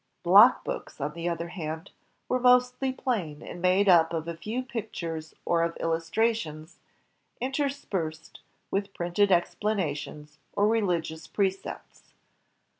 Block 0.23 0.63
books, 0.65 0.99
on 0.99 1.13
the 1.13 1.29
other 1.29 1.49
hand, 1.49 1.91
were 2.27 2.39
mostly 2.39 2.91
plain, 2.91 3.43
and 3.43 3.61
made 3.61 3.87
up 3.87 4.13
of 4.13 4.27
a 4.27 4.35
few 4.35 4.63
pictures 4.63 5.35
or 5.45 5.61
of 5.61 5.77
illustrations, 5.79 6.79
inter 7.39 7.69
spersed 7.69 8.39
with 8.71 8.95
printed 8.95 9.31
explanations 9.31 10.39
or 10.53 10.67
religious 10.67 11.27
precepts. 11.27 12.13